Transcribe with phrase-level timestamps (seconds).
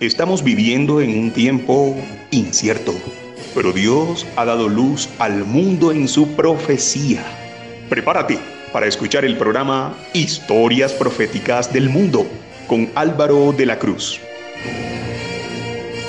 [0.00, 1.96] Estamos viviendo en un tiempo
[2.30, 2.92] incierto,
[3.54, 7.24] pero Dios ha dado luz al mundo en su profecía.
[7.88, 8.38] Prepárate
[8.74, 12.26] para escuchar el programa Historias Proféticas del Mundo
[12.66, 14.20] con Álvaro de la Cruz.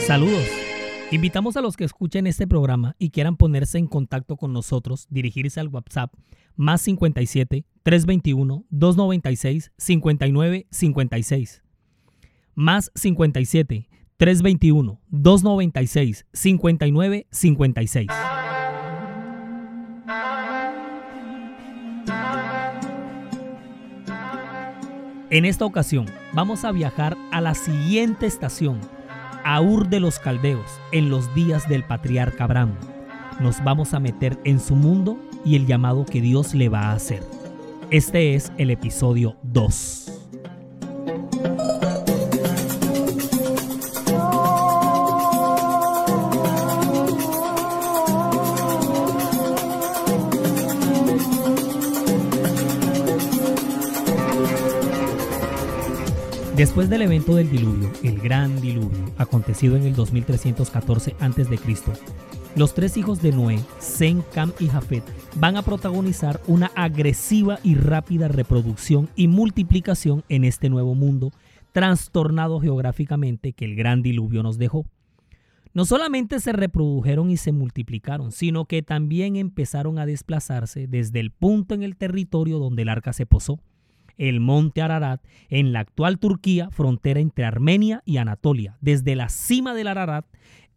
[0.06, 0.44] Saludos.
[1.10, 5.62] Invitamos a los que escuchen este programa y quieran ponerse en contacto con nosotros, dirigirse
[5.62, 6.14] al WhatsApp
[6.58, 11.64] más 57 321 296 59 56
[12.57, 18.07] más 57 321 296 59 56.
[25.30, 28.80] En esta ocasión vamos a viajar a la siguiente estación,
[29.44, 32.73] a Ur de los Caldeos, en los días del patriarca Abraham.
[33.39, 36.94] Nos vamos a meter en su mundo y el llamado que Dios le va a
[36.94, 37.22] hacer.
[37.92, 40.16] Este es el episodio 2.
[56.58, 61.45] Después del evento del diluvio, el gran diluvio, acontecido en el 2314 a.C.,
[62.55, 65.03] los tres hijos de Noé, Sem, Cam y Jafet,
[65.35, 71.31] van a protagonizar una agresiva y rápida reproducción y multiplicación en este nuevo mundo,
[71.73, 74.88] trastornado geográficamente que el gran diluvio nos dejó.
[75.75, 81.30] No solamente se reprodujeron y se multiplicaron, sino que también empezaron a desplazarse desde el
[81.30, 83.59] punto en el territorio donde el arca se posó
[84.17, 88.77] el monte Ararat, en la actual Turquía, frontera entre Armenia y Anatolia.
[88.81, 90.25] Desde la cima del Ararat,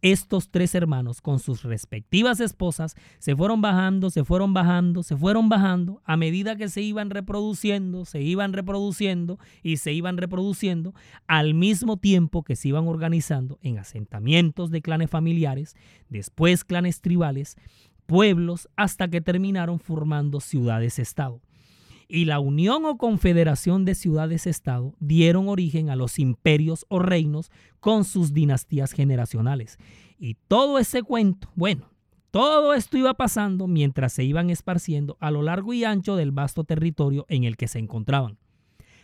[0.01, 5.47] estos tres hermanos con sus respectivas esposas se fueron bajando, se fueron bajando, se fueron
[5.47, 10.95] bajando a medida que se iban reproduciendo, se iban reproduciendo y se iban reproduciendo
[11.27, 15.75] al mismo tiempo que se iban organizando en asentamientos de clanes familiares,
[16.09, 17.55] después clanes tribales,
[18.07, 21.41] pueblos, hasta que terminaron formando ciudades-estado
[22.11, 28.03] y la unión o confederación de ciudades-estado dieron origen a los imperios o reinos con
[28.03, 29.77] sus dinastías generacionales.
[30.19, 31.89] Y todo ese cuento, bueno,
[32.29, 36.65] todo esto iba pasando mientras se iban esparciendo a lo largo y ancho del vasto
[36.65, 38.37] territorio en el que se encontraban.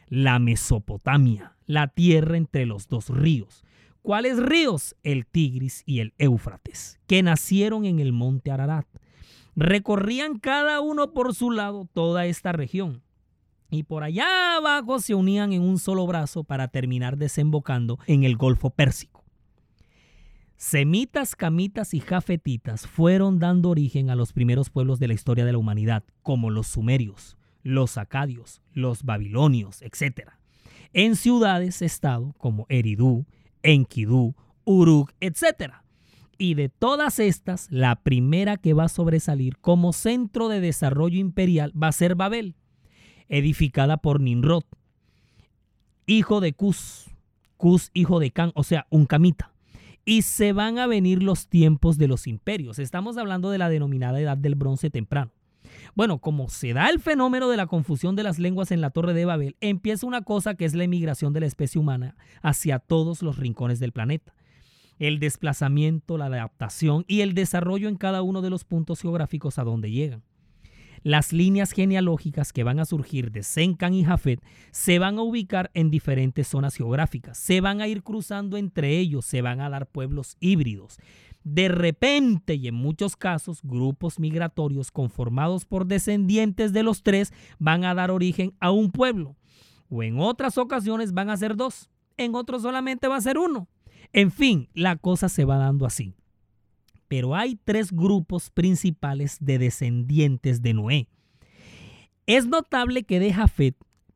[0.09, 3.63] La Mesopotamia, la tierra entre los dos ríos.
[4.01, 4.95] ¿Cuáles ríos?
[5.03, 8.87] El Tigris y el Éufrates, que nacieron en el monte Ararat
[9.57, 13.01] recorrían cada uno por su lado toda esta región.
[13.69, 18.37] Y por allá abajo se unían en un solo brazo para terminar desembocando en el
[18.37, 19.25] Golfo Pérsico.
[20.55, 25.51] Semitas, camitas y jafetitas fueron dando origen a los primeros pueblos de la historia de
[25.51, 30.29] la humanidad, como los sumerios, los acadios, los babilonios, etc.
[30.93, 33.25] En ciudades-estado como Eridú,
[33.63, 34.35] Enkidu,
[34.65, 35.73] Uruk, etc.
[36.37, 41.71] Y de todas estas, la primera que va a sobresalir como centro de desarrollo imperial
[41.81, 42.55] va a ser Babel,
[43.27, 44.63] edificada por Nimrod,
[46.05, 47.09] hijo de Cus,
[47.57, 49.51] Cus hijo de Can, o sea, un camita.
[50.05, 52.79] Y se van a venir los tiempos de los imperios.
[52.79, 55.31] Estamos hablando de la denominada edad del bronce temprano.
[55.95, 59.13] Bueno, como se da el fenómeno de la confusión de las lenguas en la Torre
[59.13, 63.21] de Babel, empieza una cosa que es la emigración de la especie humana hacia todos
[63.21, 64.36] los rincones del planeta
[64.99, 69.63] el desplazamiento, la adaptación y el desarrollo en cada uno de los puntos geográficos a
[69.63, 70.23] donde llegan.
[71.03, 75.69] Las líneas genealógicas que van a surgir de Senkan y Jafet se van a ubicar
[75.73, 79.87] en diferentes zonas geográficas, se van a ir cruzando entre ellos, se van a dar
[79.87, 80.97] pueblos híbridos.
[81.43, 87.85] De repente y en muchos casos, grupos migratorios conformados por descendientes de los tres van
[87.85, 89.37] a dar origen a un pueblo.
[89.89, 93.69] O en otras ocasiones van a ser dos, en otros solamente va a ser uno.
[94.13, 96.13] En fin, la cosa se va dando así.
[97.07, 101.07] Pero hay tres grupos principales de descendientes de Noé.
[102.25, 103.75] Es notable que de Jafet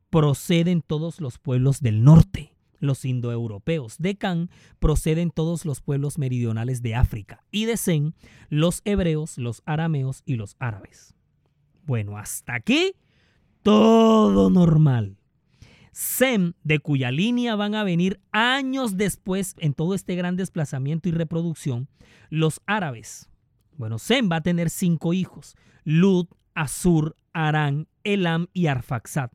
[0.09, 3.97] proceden todos los pueblos del norte, los indoeuropeos.
[3.97, 4.49] De Can
[4.79, 7.45] proceden todos los pueblos meridionales de África.
[7.51, 8.13] Y de Zen,
[8.49, 11.15] los hebreos, los arameos y los árabes.
[11.85, 12.93] Bueno, hasta aquí
[13.63, 15.17] todo normal.
[15.91, 21.11] Sem, de cuya línea van a venir años después en todo este gran desplazamiento y
[21.11, 21.89] reproducción,
[22.29, 23.29] los árabes.
[23.77, 29.31] Bueno, Sem va a tener cinco hijos, Lud, Asur, Arán, Elam y Arfaxad.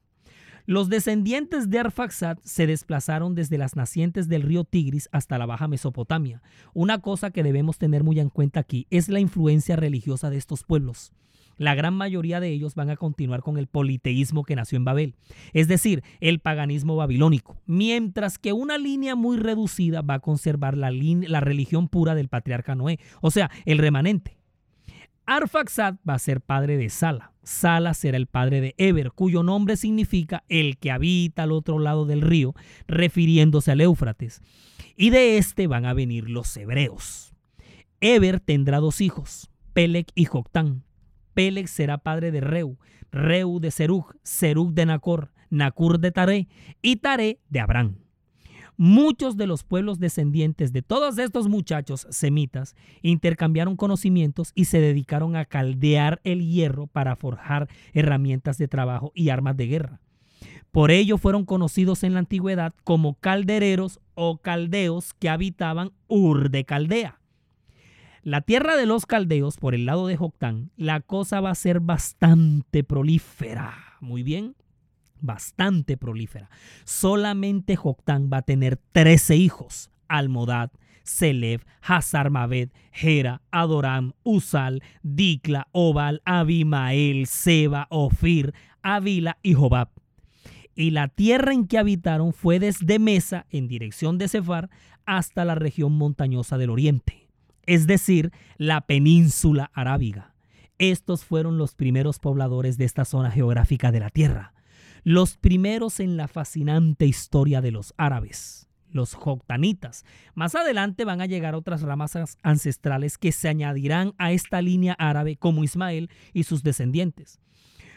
[0.68, 5.68] Los descendientes de Arfaxad se desplazaron desde las nacientes del río Tigris hasta la Baja
[5.68, 6.42] Mesopotamia.
[6.74, 10.64] Una cosa que debemos tener muy en cuenta aquí es la influencia religiosa de estos
[10.64, 11.12] pueblos.
[11.56, 15.14] La gran mayoría de ellos van a continuar con el politeísmo que nació en Babel,
[15.52, 20.90] es decir, el paganismo babilónico, mientras que una línea muy reducida va a conservar la,
[20.90, 24.36] la religión pura del patriarca Noé, o sea, el remanente.
[25.26, 27.32] Arfaxad va a ser padre de Sala.
[27.42, 32.06] Sala será el padre de Eber, cuyo nombre significa el que habita al otro lado
[32.06, 32.54] del río,
[32.86, 34.40] refiriéndose al Éufrates.
[34.96, 37.34] Y de este van a venir los hebreos.
[38.00, 40.85] Eber tendrá dos hijos, Pelec y Joctán.
[41.36, 42.78] Pelec será padre de Reu,
[43.12, 46.48] Reu de Serug, Serug de Nacor, Nacur de Taré
[46.80, 47.98] y Taré de Abraham.
[48.78, 55.36] Muchos de los pueblos descendientes de todos estos muchachos semitas intercambiaron conocimientos y se dedicaron
[55.36, 60.00] a caldear el hierro para forjar herramientas de trabajo y armas de guerra.
[60.70, 66.64] Por ello fueron conocidos en la antigüedad como caldereros o caldeos que habitaban Ur de
[66.64, 67.20] Caldea.
[68.26, 71.78] La tierra de los caldeos, por el lado de Joctán, la cosa va a ser
[71.78, 73.72] bastante prolífera.
[74.00, 74.56] Muy bien,
[75.20, 76.50] bastante prolífera.
[76.82, 79.92] Solamente Joctán va a tener 13 hijos.
[80.08, 80.72] Almodad,
[81.04, 89.90] Selev, Hazar Maved, Hera, Adoram, Usal, Dikla, Obal, Abimael, Seba, Ofir, Avila y Jobab.
[90.74, 94.68] Y la tierra en que habitaron fue desde Mesa, en dirección de Sefar,
[95.04, 97.25] hasta la región montañosa del oriente
[97.66, 100.34] es decir, la península arábiga.
[100.78, 104.52] Estos fueron los primeros pobladores de esta zona geográfica de la tierra,
[105.04, 110.04] los primeros en la fascinante historia de los árabes, los joctanitas.
[110.34, 115.36] Más adelante van a llegar otras ramas ancestrales que se añadirán a esta línea árabe
[115.36, 117.40] como Ismael y sus descendientes.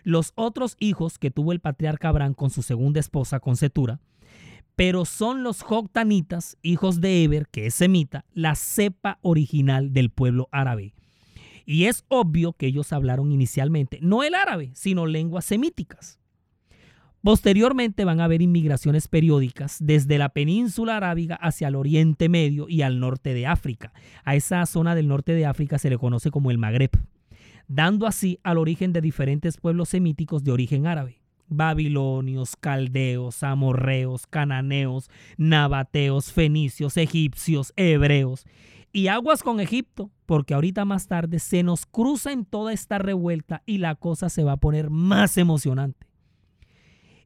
[0.04, 4.00] Los otros hijos que tuvo el patriarca Abraham con su segunda esposa, con Setura,
[4.80, 10.48] pero son los Joctanitas, hijos de Eber, que es semita, la cepa original del pueblo
[10.54, 10.94] árabe.
[11.66, 16.18] Y es obvio que ellos hablaron inicialmente no el árabe, sino lenguas semíticas.
[17.22, 22.82] Posteriormente van a haber inmigraciones periódicas desde la península arábiga hacia el Oriente Medio y
[22.82, 23.92] al norte de África.
[24.24, 26.92] A esa zona del norte de África se le conoce como el Magreb,
[27.68, 31.19] dando así al origen de diferentes pueblos semíticos de origen árabe
[31.50, 38.46] babilonios, caldeos, amorreos, cananeos, nabateos, fenicios, egipcios, hebreos.
[38.92, 43.62] Y aguas con Egipto, porque ahorita más tarde se nos cruza en toda esta revuelta
[43.66, 46.08] y la cosa se va a poner más emocionante.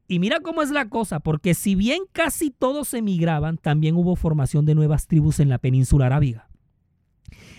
[0.08, 4.66] Y mira cómo es la cosa, porque si bien casi todos emigraban, también hubo formación
[4.66, 6.50] de nuevas tribus en la península arábiga.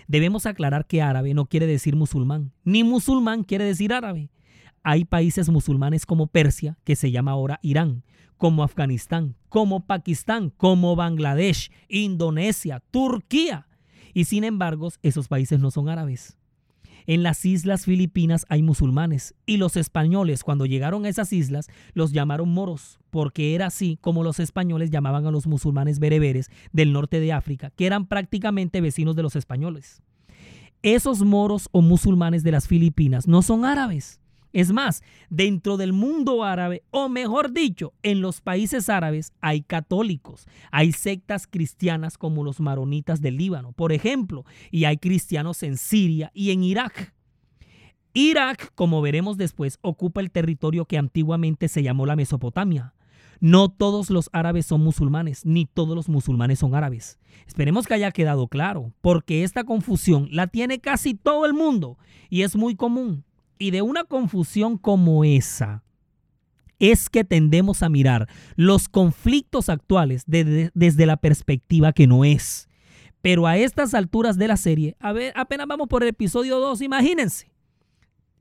[0.06, 4.31] Debemos aclarar que árabe no quiere decir musulmán, ni musulmán quiere decir árabe
[4.84, 8.04] hay países musulmanes como Persia, que se llama ahora Irán,
[8.36, 13.66] como Afganistán, como Pakistán, como Bangladesh, Indonesia, Turquía.
[14.12, 16.36] Y sin embargo, esos países no son árabes.
[17.06, 22.12] En las islas filipinas hay musulmanes y los españoles cuando llegaron a esas islas los
[22.12, 27.20] llamaron moros, porque era así como los españoles llamaban a los musulmanes bereberes del norte
[27.20, 30.02] de África, que eran prácticamente vecinos de los españoles.
[30.82, 34.20] Esos moros o musulmanes de las Filipinas no son árabes,
[34.55, 40.47] es más, dentro del mundo árabe, o mejor dicho, en los países árabes hay católicos,
[40.71, 46.31] hay sectas cristianas como los maronitas del Líbano, por ejemplo, y hay cristianos en Siria
[46.35, 47.12] y en Irak.
[48.12, 52.94] Irak, como veremos después, ocupa el territorio que antiguamente se llamó la Mesopotamia.
[53.41, 57.19] No todos los árabes son musulmanes, ni todos los musulmanes son árabes.
[57.49, 61.99] Esperemos que haya quedado claro, porque esta confusión la tiene casi todo el mundo
[62.31, 63.25] y es muy común.
[63.58, 65.84] Y de una confusión como esa,
[66.79, 72.69] es que tendemos a mirar los conflictos actuales desde la perspectiva que no es.
[73.23, 76.82] Pero a estas alturas de la serie, a ver, apenas vamos por el episodio 2,
[76.82, 77.51] imagínense.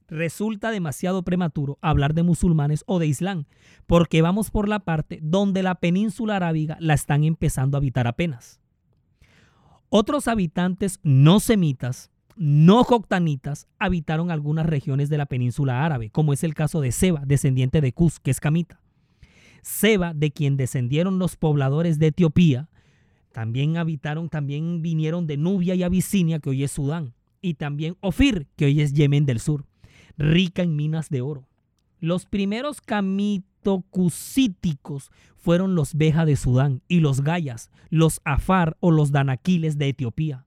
[0.09, 3.45] Resulta demasiado prematuro hablar de musulmanes o de Islam,
[3.87, 8.59] porque vamos por la parte donde la península arábiga la están empezando a habitar apenas.
[9.89, 16.43] Otros habitantes no semitas no joctanitas habitaron algunas regiones de la península árabe, como es
[16.43, 18.79] el caso de Seba, descendiente de Cus, que es camita.
[19.61, 22.69] Seba, de quien descendieron los pobladores de Etiopía,
[23.31, 28.47] también habitaron, también vinieron de Nubia y Abisinia, que hoy es Sudán, y también Ofir,
[28.55, 29.65] que hoy es Yemen del Sur,
[30.17, 31.47] rica en minas de oro.
[31.99, 39.11] Los primeros camitocusíticos fueron los Beja de Sudán y los Gayas, los Afar o los
[39.11, 40.45] Danaquiles de Etiopía.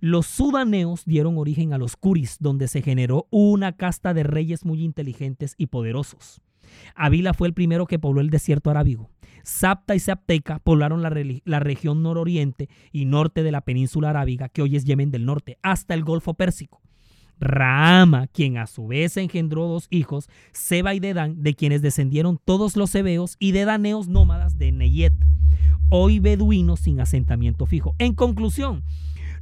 [0.00, 4.82] Los sudaneos dieron origen a los curis, donde se generó una casta de reyes muy
[4.82, 6.40] inteligentes y poderosos.
[6.94, 9.10] Avila fue el primero que pobló el desierto arábigo.
[9.42, 11.12] Sapta y Sapteca poblaron la,
[11.44, 15.58] la, región nororiente y norte de la península arábiga, que hoy es Yemen del Norte,
[15.62, 16.80] hasta el Golfo Pérsico.
[17.40, 22.76] Rahama, quien a su vez engendró dos hijos, Seba y Dedán, de quienes descendieron todos
[22.76, 25.14] los hebeos y dedaneos nómadas de Neyet,
[25.90, 27.94] hoy beduinos sin asentamiento fijo.
[27.98, 28.82] En conclusión,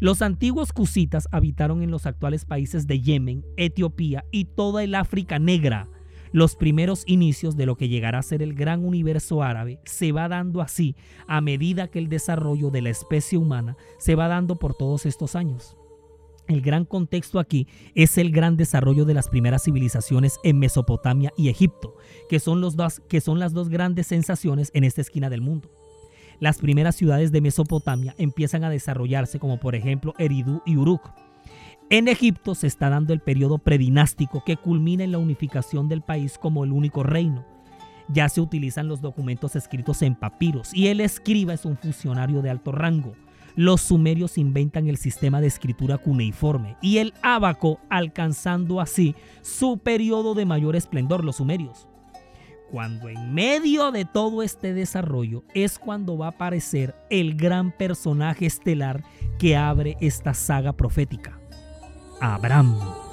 [0.02, 5.38] los antiguos cusitas habitaron en los actuales países de Yemen, Etiopía y toda el África
[5.38, 5.88] negra.
[6.32, 10.26] Los primeros inicios de lo que llegará a ser el gran universo árabe se va
[10.26, 10.96] dando así
[11.28, 15.36] a medida que el desarrollo de la especie humana se va dando por todos estos
[15.36, 15.76] años.
[16.48, 21.48] El gran contexto aquí es el gran desarrollo de las primeras civilizaciones en Mesopotamia y
[21.48, 21.94] Egipto,
[22.28, 25.70] que son, los dos, que son las dos grandes sensaciones en esta esquina del mundo.
[26.42, 31.12] Las primeras ciudades de Mesopotamia empiezan a desarrollarse como por ejemplo Eridu y Uruk,
[31.88, 36.38] en Egipto se está dando el periodo predinástico que culmina en la unificación del país
[36.38, 37.46] como el único reino.
[38.08, 42.50] Ya se utilizan los documentos escritos en papiros y el escriba es un funcionario de
[42.50, 43.12] alto rango.
[43.54, 50.34] Los sumerios inventan el sistema de escritura cuneiforme y el ábaco alcanzando así su periodo
[50.34, 51.86] de mayor esplendor, los sumerios.
[52.72, 58.46] Cuando en medio de todo este desarrollo es cuando va a aparecer el gran personaje
[58.46, 59.04] estelar
[59.38, 61.38] que abre esta saga profética.
[62.18, 63.11] Abraham.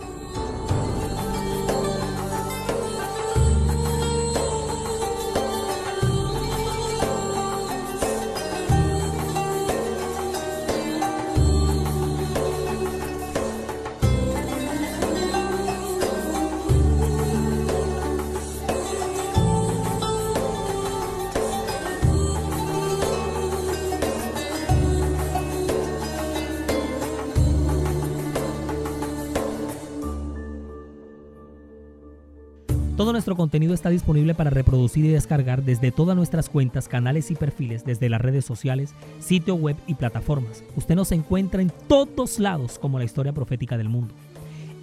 [33.00, 37.36] Todo nuestro contenido está disponible para reproducir y descargar desde todas nuestras cuentas, canales y
[37.36, 40.66] perfiles, desde las redes sociales, sitio web y plataformas.
[40.76, 44.14] Usted nos encuentra en todos lados como la historia profética del mundo.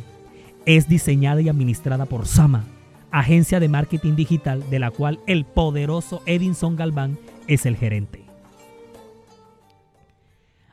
[0.67, 2.65] Es diseñada y administrada por Sama,
[3.13, 7.17] agencia de marketing digital de la cual el poderoso Edinson Galván
[7.47, 8.25] es el gerente.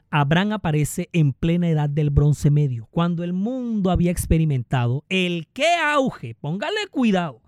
[0.09, 5.75] Abraham aparece en plena edad del bronce medio, cuando el mundo había experimentado el qué
[5.79, 7.44] auge, póngale cuidado,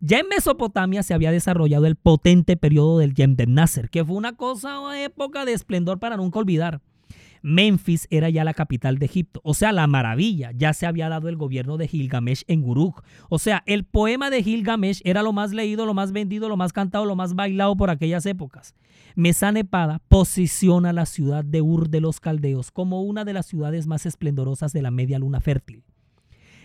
[0.00, 4.36] ya en Mesopotamia se había desarrollado el potente periodo del Yemden Nasser, que fue una
[4.36, 6.80] cosa, una época de esplendor para nunca olvidar.
[7.42, 10.50] Memphis era ya la capital de Egipto, o sea, la maravilla.
[10.52, 13.04] Ya se había dado el gobierno de Gilgamesh en Uruk.
[13.28, 16.72] O sea, el poema de Gilgamesh era lo más leído, lo más vendido, lo más
[16.72, 18.74] cantado, lo más bailado por aquellas épocas.
[19.14, 24.06] Mesanepada posiciona la ciudad de Ur de los Caldeos como una de las ciudades más
[24.06, 25.84] esplendorosas de la media luna fértil.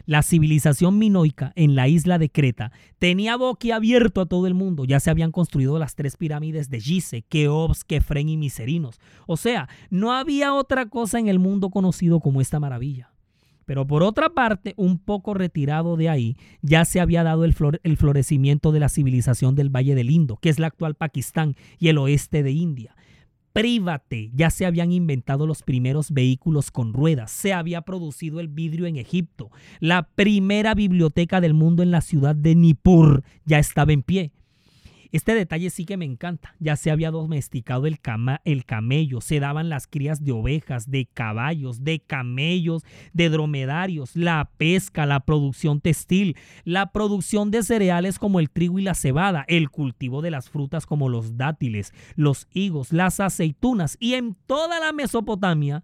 [0.06, 4.86] La civilización minoica en la isla de Creta tenía boquiabierto a todo el mundo.
[4.86, 9.00] Ya se habían construido las tres pirámides de Gise, Keops, Kefren y Miserinos.
[9.28, 13.12] O sea, no había otra cosa en el mundo conocido como esta maravilla.
[13.66, 17.96] Pero por otra parte, un poco retirado de ahí, ya se había dado el, el,
[17.98, 21.98] florecimiento de la civilización del Valle del Indo, que es la actual Pakistán y el
[21.98, 22.96] oeste de India.
[23.54, 28.86] Prívate, ya se habían inventado los primeros vehículos con ruedas, se había producido el vidrio
[28.86, 34.04] en Egipto, la primera biblioteca del mundo en la ciudad de Nippur ya estaba en
[34.04, 34.32] pie.
[35.12, 36.56] Este detalle sí que me encanta.
[36.60, 38.00] Ya se había domesticado el,
[38.46, 44.52] el camello, se daban las crías de ovejas, de caballos, de camellos, de dromedarios, la
[44.58, 49.70] pesca, la producción textil, la producción de cereales como el trigo y la cebada, el
[49.70, 54.94] cultivo de las frutas como los dátiles, los higos, las aceitunas y en toda la
[54.94, 55.84] Mesopotamia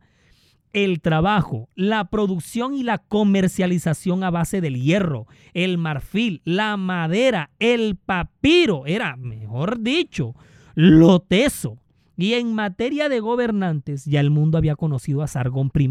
[0.83, 7.49] el trabajo, la producción y la comercialización a base del hierro, el marfil, la madera,
[7.57, 10.35] el papiro, era, mejor dicho,
[10.75, 11.79] lo teso.
[12.15, 15.89] Y en materia de gobernantes, ya el mundo había conocido a Sargón I,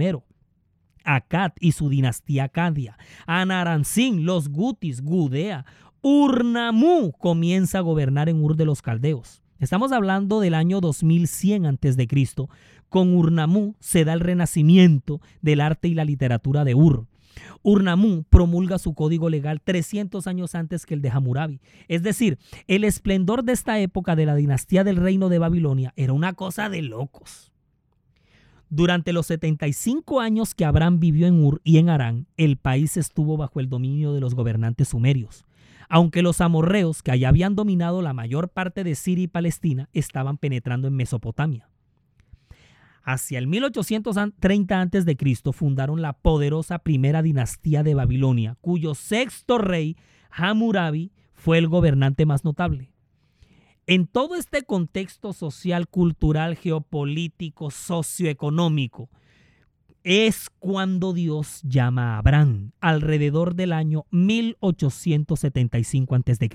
[1.04, 5.64] a Kat y su dinastía Acadia, a Naranzín, los Gutis, Gudea,
[6.00, 9.42] Urnamú comienza a gobernar en Ur de los Caldeos.
[9.58, 12.48] Estamos hablando del año 2100 a.C.,
[12.88, 17.06] con Urnamú se da el renacimiento del arte y la literatura de Ur.
[17.62, 21.60] Urnamú promulga su código legal 300 años antes que el de Hammurabi.
[21.88, 26.12] Es decir, el esplendor de esta época de la dinastía del reino de Babilonia era
[26.12, 27.52] una cosa de locos.
[28.68, 33.36] Durante los 75 años que Abraham vivió en Ur y en Arán, el país estuvo
[33.36, 35.44] bajo el dominio de los gobernantes sumerios.
[35.88, 40.36] aunque los amorreos, que allá habían dominado la mayor parte de Siria y Palestina, estaban
[40.36, 41.68] penetrando en Mesopotamia.
[43.08, 45.16] Hacia el 1830 a.C.
[45.52, 49.96] fundaron la poderosa primera dinastía de Babilonia, cuyo sexto rey,
[50.32, 52.90] Hammurabi, fue el gobernante más notable.
[53.86, 59.08] En todo este contexto social, cultural, geopolítico, socioeconómico,
[60.02, 66.50] es cuando Dios llama a Abraham alrededor del año 1875 a.C.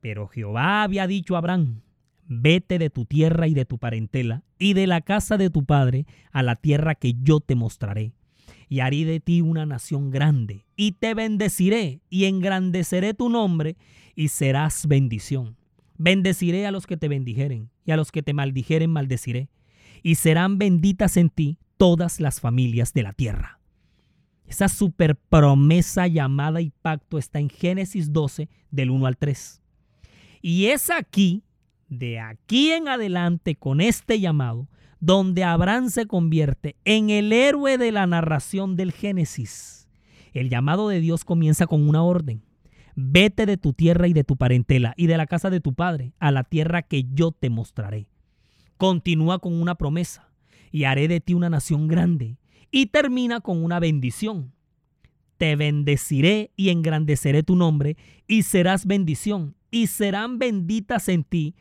[0.00, 1.82] Pero Jehová había dicho a Abraham,
[2.28, 6.06] vete de tu tierra y de tu parentela y de la casa de tu padre
[6.32, 8.12] a la tierra que yo te mostraré.
[8.68, 13.76] Y haré de ti una nación grande, y te bendeciré, y engrandeceré tu nombre,
[14.16, 15.56] y serás bendición.
[15.98, 19.48] Bendeciré a los que te bendijeren, y a los que te maldijeren maldeciré,
[20.02, 23.60] y serán benditas en ti todas las familias de la tierra.
[24.46, 29.62] Esa super promesa llamada y pacto está en Génesis 12, del 1 al 3.
[30.42, 31.42] Y es aquí
[31.88, 34.68] de aquí en adelante con este llamado,
[35.00, 39.88] donde Abraham se convierte en el héroe de la narración del Génesis.
[40.32, 42.42] El llamado de Dios comienza con una orden.
[42.94, 46.14] Vete de tu tierra y de tu parentela y de la casa de tu padre
[46.18, 48.08] a la tierra que yo te mostraré.
[48.78, 50.30] Continúa con una promesa
[50.72, 52.38] y haré de ti una nación grande.
[52.70, 54.52] Y termina con una bendición.
[55.38, 61.54] Te bendeciré y engrandeceré tu nombre y serás bendición y serán benditas en ti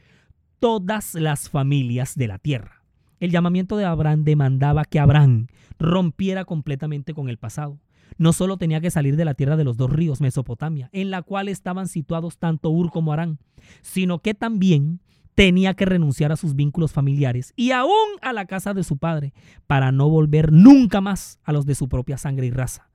[0.59, 2.83] todas las familias de la tierra.
[3.19, 5.47] El llamamiento de Abraham demandaba que Abraham
[5.79, 7.79] rompiera completamente con el pasado.
[8.17, 11.21] No solo tenía que salir de la tierra de los dos ríos, Mesopotamia, en la
[11.21, 13.39] cual estaban situados tanto Ur como Arán,
[13.81, 15.01] sino que también
[15.33, 19.33] tenía que renunciar a sus vínculos familiares y aún a la casa de su padre,
[19.67, 22.89] para no volver nunca más a los de su propia sangre y raza.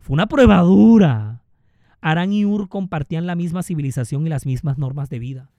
[0.00, 1.42] Fue una prueba dura.
[2.00, 5.50] Arán y Ur compartían la misma civilización y las mismas normas de vida.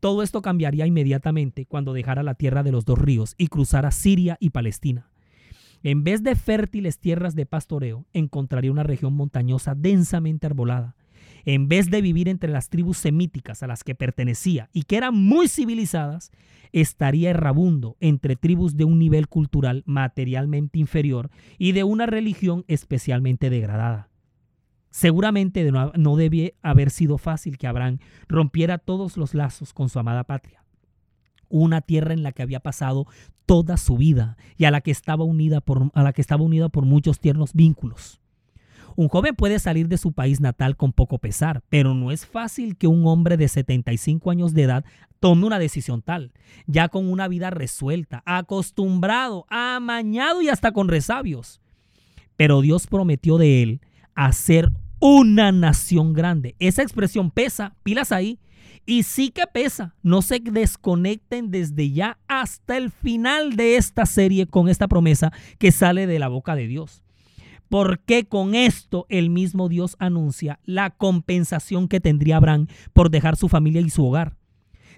[0.00, 4.36] Todo esto cambiaría inmediatamente cuando dejara la tierra de los dos ríos y cruzara Siria
[4.40, 5.10] y Palestina.
[5.82, 10.96] En vez de fértiles tierras de pastoreo, encontraría una región montañosa densamente arbolada.
[11.44, 15.14] En vez de vivir entre las tribus semíticas a las que pertenecía y que eran
[15.14, 16.30] muy civilizadas,
[16.72, 23.50] estaría errabundo entre tribus de un nivel cultural materialmente inferior y de una religión especialmente
[23.50, 24.07] degradada.
[24.90, 30.24] Seguramente no debía haber sido fácil que Abraham rompiera todos los lazos con su amada
[30.24, 30.64] patria.
[31.48, 33.06] Una tierra en la que había pasado
[33.46, 36.68] toda su vida y a la que estaba unida por, a la que estaba unida
[36.68, 38.20] por muchos tiernos vínculos.
[38.96, 42.76] Un joven puede salir de su país natal con poco pesar, pero no es fácil
[42.76, 44.84] que un hombre de 75 años de edad
[45.20, 46.32] tome una decisión tal,
[46.66, 51.60] ya con una vida resuelta, acostumbrado, amañado y hasta con resabios.
[52.36, 53.80] Pero Dios prometió de él
[54.18, 56.56] hacer una nación grande.
[56.58, 58.40] Esa expresión pesa, pilas ahí.
[58.84, 59.94] Y sí que pesa.
[60.02, 65.70] No se desconecten desde ya hasta el final de esta serie con esta promesa que
[65.70, 67.02] sale de la boca de Dios.
[67.68, 73.48] Porque con esto el mismo Dios anuncia la compensación que tendría Abraham por dejar su
[73.48, 74.36] familia y su hogar.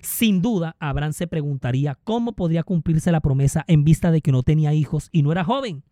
[0.01, 4.45] Sin duda, Abraham se preguntaría cómo podría cumplirse la promesa en vista de que no
[4.45, 5.83] tenía hijos y no era joven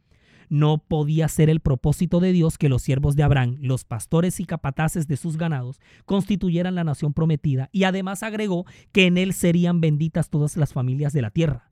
[0.49, 4.45] no podía ser el propósito de Dios que los siervos de Abraham, los pastores y
[4.45, 9.81] capataces de sus ganados, constituyeran la nación prometida y además agregó que en él serían
[9.81, 11.71] benditas todas las familias de la tierra.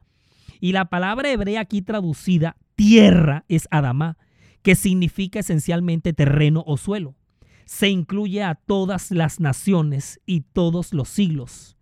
[0.61, 4.17] Y la palabra hebrea aquí traducida tierra es Adamá,
[4.63, 7.15] que significa esencialmente terreno o suelo.
[7.67, 11.77] Se incluye a todas las naciones y todos los siglos.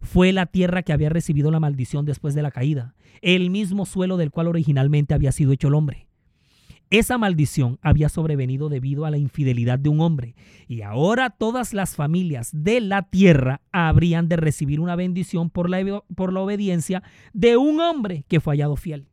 [0.00, 4.16] Fue la tierra que había recibido la maldición después de la caída, el mismo suelo
[4.16, 6.05] del cual originalmente había sido hecho el hombre.
[6.90, 10.36] Esa maldición había sobrevenido debido a la infidelidad de un hombre,
[10.68, 16.02] y ahora todas las familias de la tierra habrían de recibir una bendición por la,
[16.14, 19.08] por la obediencia de un hombre que fue hallado fiel.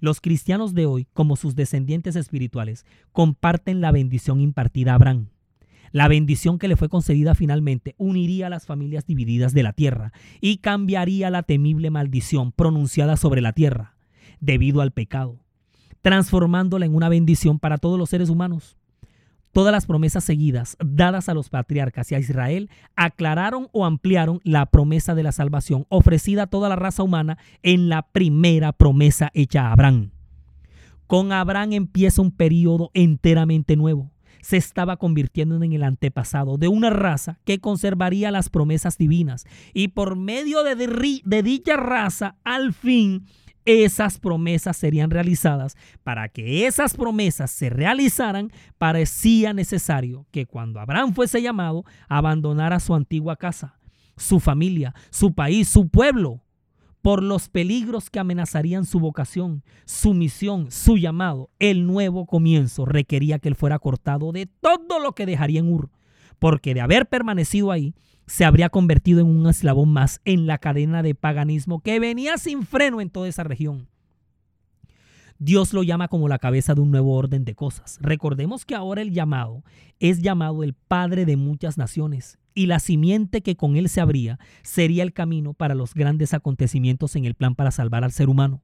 [0.00, 5.28] Los cristianos de hoy, como sus descendientes espirituales, comparten la bendición impartida a Abraham.
[5.92, 10.12] La bendición que le fue concedida finalmente uniría a las familias divididas de la tierra
[10.40, 13.96] y cambiaría la temible maldición pronunciada sobre la tierra
[14.40, 15.43] debido al pecado
[16.04, 18.76] transformándola en una bendición para todos los seres humanos.
[19.52, 24.66] Todas las promesas seguidas dadas a los patriarcas y a Israel aclararon o ampliaron la
[24.66, 29.68] promesa de la salvación ofrecida a toda la raza humana en la primera promesa hecha
[29.68, 30.10] a Abraham.
[31.06, 34.10] Con Abraham empieza un periodo enteramente nuevo.
[34.42, 39.88] Se estaba convirtiendo en el antepasado de una raza que conservaría las promesas divinas y
[39.88, 40.76] por medio de,
[41.24, 43.24] de dicha raza al fin
[43.64, 45.76] esas promesas serían realizadas.
[46.02, 52.94] Para que esas promesas se realizaran, parecía necesario que cuando Abraham fuese llamado, abandonara su
[52.94, 53.78] antigua casa,
[54.16, 56.44] su familia, su país, su pueblo,
[57.04, 61.50] por los peligros que amenazarían su vocación, su misión, su llamado.
[61.58, 65.90] El nuevo comienzo requería que él fuera cortado de todo lo que dejaría en Ur,
[66.38, 67.94] porque de haber permanecido ahí,
[68.26, 72.64] se habría convertido en un eslabón más en la cadena de paganismo que venía sin
[72.64, 73.88] freno en toda esa región.
[75.38, 77.98] Dios lo llama como la cabeza de un nuevo orden de cosas.
[78.00, 79.64] Recordemos que ahora el llamado
[79.98, 84.38] es llamado el Padre de muchas naciones y la simiente que con él se abría
[84.62, 88.62] sería el camino para los grandes acontecimientos en el plan para salvar al ser humano.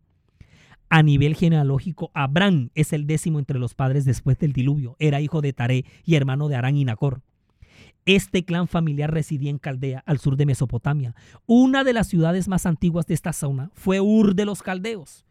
[0.88, 4.96] A nivel genealógico, Abraham es el décimo entre los padres después del diluvio.
[4.98, 7.22] Era hijo de Taré y hermano de Arán y Nacor.
[8.06, 11.14] Este clan familiar residía en Caldea, al sur de Mesopotamia.
[11.46, 15.26] Una de las ciudades más antiguas de esta zona fue Ur de los Caldeos.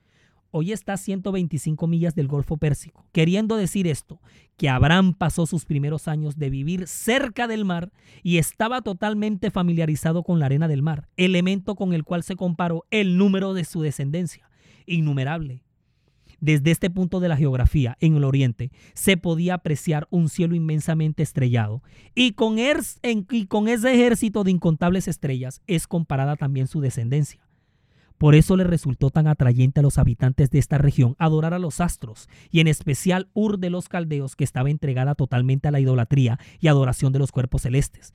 [0.51, 3.05] Hoy está a 125 millas del Golfo Pérsico.
[3.11, 4.19] Queriendo decir esto,
[4.57, 7.91] que Abraham pasó sus primeros años de vivir cerca del mar
[8.23, 12.85] y estaba totalmente familiarizado con la arena del mar, elemento con el cual se comparó
[12.89, 14.49] el número de su descendencia,
[14.87, 15.63] innumerable.
[16.41, 21.23] Desde este punto de la geografía, en el oriente, se podía apreciar un cielo inmensamente
[21.23, 21.83] estrellado,
[22.15, 27.41] y con, y con ese ejército de incontables estrellas es comparada también su descendencia.
[28.17, 31.79] Por eso le resultó tan atrayente a los habitantes de esta región adorar a los
[31.79, 36.37] astros, y en especial Ur de los Caldeos, que estaba entregada totalmente a la idolatría
[36.59, 38.13] y adoración de los cuerpos celestes.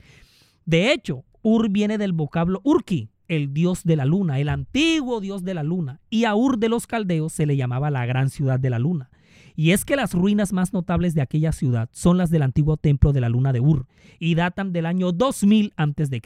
[0.67, 5.45] De hecho, Ur viene del vocablo Urki, el dios de la luna, el antiguo dios
[5.45, 8.59] de la luna, y a Ur de los Caldeos se le llamaba la gran ciudad
[8.61, 9.11] de la luna.
[9.57, 13.13] Y es que las ruinas más notables de aquella ciudad son las del antiguo templo
[13.13, 13.87] de la luna de Ur,
[14.19, 16.23] y datan del año 2000 a.C.,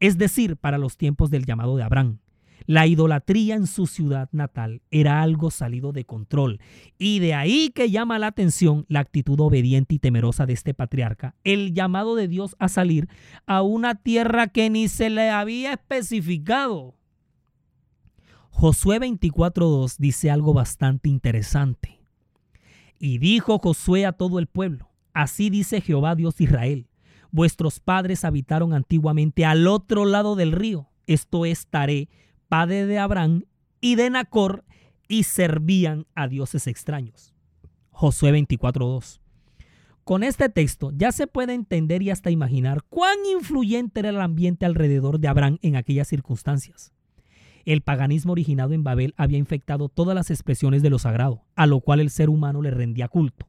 [0.00, 2.18] es decir, para los tiempos del llamado de Abraham.
[2.66, 6.60] La idolatría en su ciudad natal era algo salido de control
[6.98, 11.34] y de ahí que llama la atención la actitud obediente y temerosa de este patriarca,
[11.44, 13.08] el llamado de Dios a salir
[13.46, 16.94] a una tierra que ni se le había especificado.
[18.50, 22.00] Josué 24.2 dice algo bastante interesante.
[22.98, 26.86] Y dijo Josué a todo el pueblo, así dice Jehová Dios de Israel,
[27.30, 32.10] vuestros padres habitaron antiguamente al otro lado del río, esto es Taré,
[32.50, 33.44] padre de Abraham
[33.80, 34.64] y de Nacor,
[35.06, 37.32] y servían a dioses extraños.
[37.90, 39.20] Josué 24.2.
[40.02, 44.66] Con este texto ya se puede entender y hasta imaginar cuán influyente era el ambiente
[44.66, 46.92] alrededor de Abraham en aquellas circunstancias.
[47.64, 51.80] El paganismo originado en Babel había infectado todas las expresiones de lo sagrado, a lo
[51.80, 53.46] cual el ser humano le rendía culto.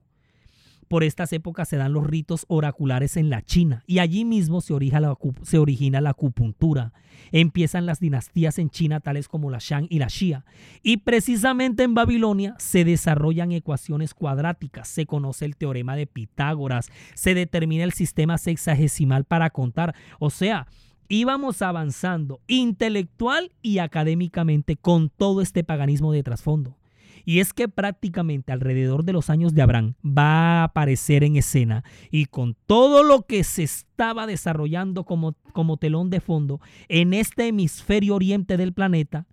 [0.91, 4.73] Por estas épocas se dan los ritos oraculares en la China y allí mismo se
[4.73, 6.91] origina, la, acupuntura.
[7.31, 10.43] Empiezan las dinastías en China tales como la Shang y la Xia.
[10.83, 17.35] Y precisamente en Babilonia se desarrollan ecuaciones cuadráticas, se conoce el teorema de Pitágoras, se
[17.35, 19.95] determina el sistema sexagesimal para contar.
[20.19, 20.67] O sea,
[21.07, 26.80] íbamos avanzando intelectual y académicamente con todo este paganismo de trasfondo.
[27.25, 31.83] Y es que prácticamente alrededor de los años de Abraham va a aparecer en escena
[32.09, 37.47] y con todo lo que se estaba desarrollando como, como telón de fondo en este
[37.47, 39.25] hemisferio oriente del planeta,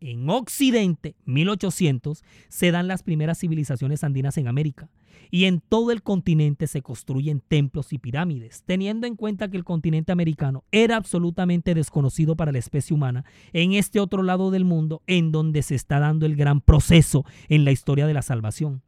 [0.00, 4.88] en Occidente, 1800, se dan las primeras civilizaciones andinas en América
[5.30, 9.64] y en todo el continente se construyen templos y pirámides, teniendo en cuenta que el
[9.64, 15.02] continente americano era absolutamente desconocido para la especie humana en este otro lado del mundo
[15.06, 18.82] en donde se está dando el gran proceso en la historia de la salvación.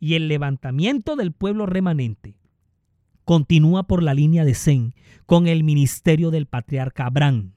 [0.00, 2.34] Y el levantamiento del pueblo remanente
[3.24, 4.94] continúa por la línea de Zen
[5.26, 7.52] con el ministerio del patriarca Abraham.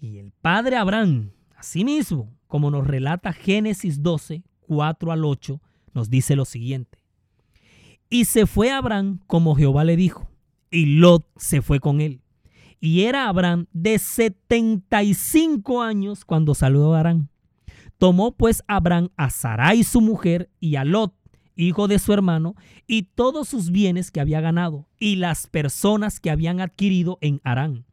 [0.00, 5.60] Y el padre Abraham, asimismo, como nos relata Génesis 12, 4 al 8,
[5.92, 6.98] nos dice lo siguiente.
[8.08, 10.30] Y se fue Abraham como Jehová le dijo,
[10.70, 12.22] y Lot se fue con él.
[12.80, 17.28] Y era Abraham de 75 años cuando salió Abraham.
[17.98, 21.14] Tomó pues Abraham a Sarai su mujer y a Lot,
[21.56, 22.54] hijo de su hermano,
[22.86, 27.84] y todos sus bienes que había ganado, y las personas que habían adquirido en Arán.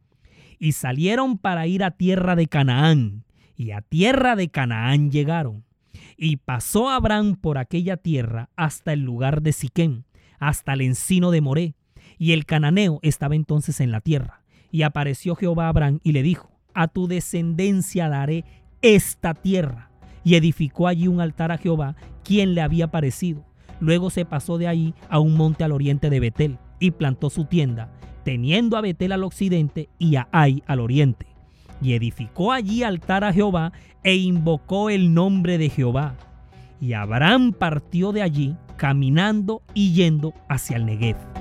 [0.58, 3.26] Y salieron para ir a tierra de Canaán,
[3.58, 5.66] y a tierra de Canaán llegaron.
[6.16, 10.06] Y pasó Abraham por aquella tierra hasta el lugar de Siquén,
[10.40, 11.76] hasta el encino de Moré.
[12.20, 14.44] Y el cananeo estaba entonces en la tierra.
[14.72, 18.46] Y apareció Jehová a Abraham y le dijo, a tu descendencia daré
[18.82, 19.90] esta tierra.
[20.24, 23.46] Y edificó allí un altar a Jehová, quien le había parecido.
[23.80, 27.46] Luego se pasó de allí a un monte al oriente de Betel y plantó su
[27.46, 27.92] tienda,
[28.24, 31.37] teniendo a Betel al occidente y a Ai al oriente.
[31.82, 33.72] Y edificó allí altar a Jehová
[34.04, 36.16] e invocó el nombre de Jehová.
[36.80, 41.37] Y Abraham partió de allí caminando y yendo hacia el Negev.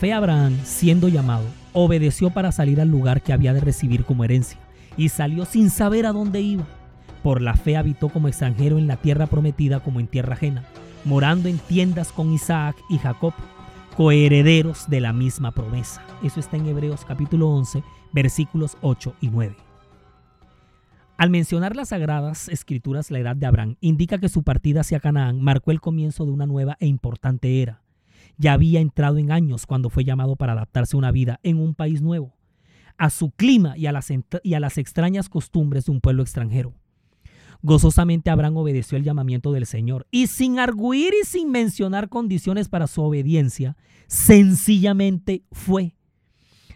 [0.00, 4.58] Fe Abraham, siendo llamado, obedeció para salir al lugar que había de recibir como herencia,
[4.96, 6.64] y salió sin saber a dónde iba.
[7.22, 10.64] Por la fe habitó como extranjero en la tierra prometida como en tierra ajena,
[11.04, 13.34] morando en tiendas con Isaac y Jacob,
[13.94, 16.02] coherederos de la misma promesa.
[16.22, 19.54] Eso está en Hebreos capítulo 11, versículos 8 y 9.
[21.18, 25.42] Al mencionar las sagradas escrituras la edad de Abraham, indica que su partida hacia Canaán
[25.42, 27.82] marcó el comienzo de una nueva e importante era
[28.40, 31.74] ya había entrado en años cuando fue llamado para adaptarse a una vida en un
[31.74, 32.34] país nuevo,
[32.96, 34.08] a su clima y a las,
[34.42, 36.72] y a las extrañas costumbres de un pueblo extranjero.
[37.60, 42.86] Gozosamente Abraham obedeció el llamamiento del Señor y sin arguir y sin mencionar condiciones para
[42.86, 43.76] su obediencia,
[44.06, 45.94] sencillamente fue.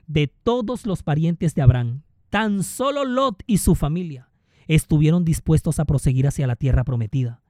[0.07, 4.29] De todos los parientes de Abraham, tan solo Lot y su familia
[4.69, 7.41] estuvieron dispuestos a proseguir hacia la tierra prometida.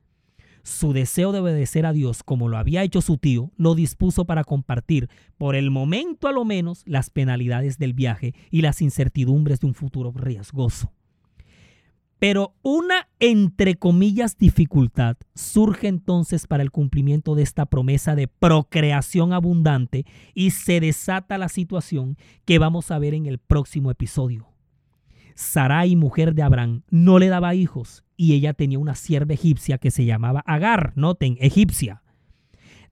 [0.64, 4.44] Su deseo de obedecer a Dios como lo había hecho su tío lo dispuso para
[4.44, 9.66] compartir, por el momento a lo menos, las penalidades del viaje y las incertidumbres de
[9.66, 10.90] un futuro riesgoso.
[12.18, 19.34] Pero una, entre comillas, dificultad surge entonces para el cumplimiento de esta promesa de procreación
[19.34, 24.53] abundante y se desata la situación que vamos a ver en el próximo episodio.
[25.34, 29.90] Sarai, mujer de Abraham, no le daba hijos y ella tenía una sierva egipcia que
[29.90, 32.02] se llamaba Agar, noten, egipcia.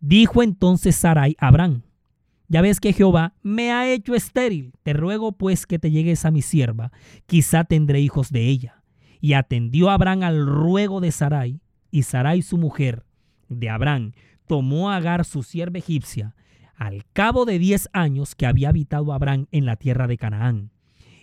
[0.01, 1.83] Dijo entonces Sarai a Abraham,
[2.49, 6.31] ya ves que Jehová me ha hecho estéril, te ruego pues que te llegues a
[6.31, 6.93] mi sierva,
[7.27, 8.83] quizá tendré hijos de ella.
[9.21, 13.05] Y atendió Abraham al ruego de Sarai, y Sarai su mujer
[13.49, 14.13] de Abraham
[14.49, 16.35] tomó a Agar su sierva egipcia,
[16.75, 20.73] al cabo de diez años que había habitado Abraham en la tierra de Canaán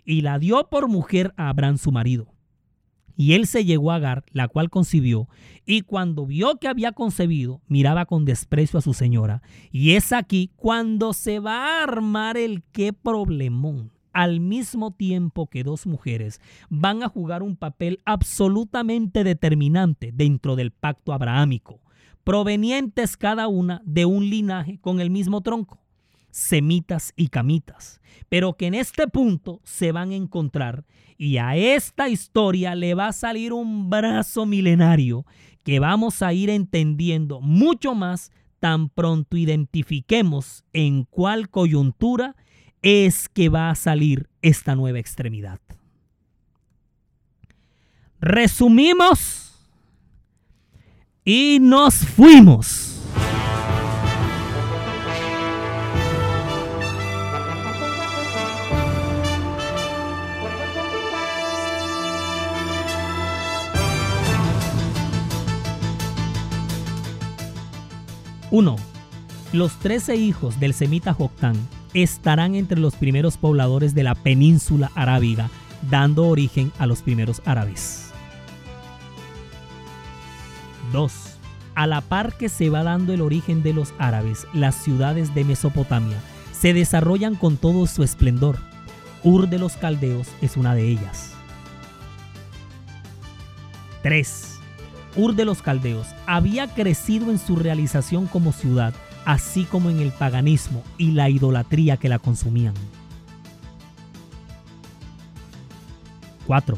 [0.10, 2.34] y la dio por mujer a Abraham su marido.
[3.15, 5.30] Y él se llegó a Agar, la cual concibió,
[5.67, 9.43] y cuando vio que había concebido, miraba con desprecio a su señora.
[9.72, 13.91] Y es aquí cuando se va a armar el qué problemón.
[14.12, 20.72] Al mismo tiempo que dos mujeres van a jugar un papel absolutamente determinante dentro del
[20.72, 21.82] pacto abrahámico,
[22.24, 25.80] provenientes cada una de un linaje con el mismo tronco
[26.31, 30.85] semitas y camitas, pero que en este punto se van a encontrar
[31.17, 35.25] y a esta historia le va a salir un brazo milenario
[35.63, 42.35] que vamos a ir entendiendo mucho más tan pronto identifiquemos en cuál coyuntura
[42.81, 45.59] es que va a salir esta nueva extremidad.
[48.21, 49.53] Resumimos
[51.23, 52.88] y nos fuimos.
[68.51, 68.75] 1.
[69.53, 71.55] Los trece hijos del semita Joctán
[71.93, 75.49] estarán entre los primeros pobladores de la península arábiga,
[75.89, 78.12] dando origen a los primeros árabes.
[80.91, 81.13] 2.
[81.75, 85.45] A la par que se va dando el origen de los árabes, las ciudades de
[85.45, 86.17] Mesopotamia
[86.51, 88.57] se desarrollan con todo su esplendor.
[89.23, 91.33] Ur de los Caldeos es una de ellas.
[94.03, 94.59] 3.
[95.15, 98.93] Ur de los Caldeos había crecido en su realización como ciudad,
[99.26, 102.74] así como en el paganismo y la idolatría que la consumían.
[106.45, 106.78] 4.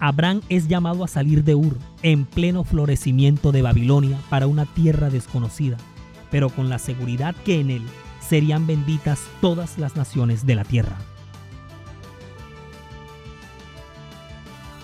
[0.00, 5.10] Abraham es llamado a salir de Ur en pleno florecimiento de Babilonia para una tierra
[5.10, 5.76] desconocida,
[6.30, 7.82] pero con la seguridad que en él
[8.20, 10.96] serían benditas todas las naciones de la tierra.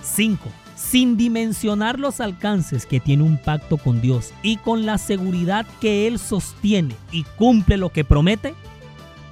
[0.02, 5.66] 5 sin dimensionar los alcances que tiene un pacto con Dios y con la seguridad
[5.80, 8.54] que Él sostiene y cumple lo que promete,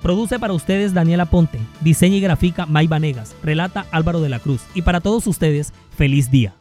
[0.03, 4.63] Produce para ustedes Daniela Ponte, diseña y grafica May Vanegas, relata Álvaro de la Cruz
[4.73, 6.55] y para todos ustedes, feliz día.